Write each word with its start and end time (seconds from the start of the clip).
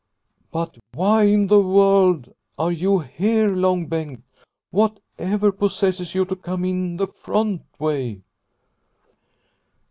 "But 0.51 0.79
why 0.95 1.25
in 1.25 1.45
the 1.45 1.59
world 1.61 2.33
are 2.57 2.71
you 2.71 3.01
here, 3.01 3.49
Long 3.49 3.85
Bengt? 3.87 4.23
Whatever 4.71 5.51
possesses 5.51 6.15
you 6.15 6.25
to 6.25 6.35
come 6.35 6.65
in 6.65 6.97
the 6.97 7.05
front 7.05 7.61
way 7.77 8.23